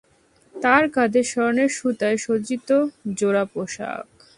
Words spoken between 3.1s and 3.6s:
জোড়া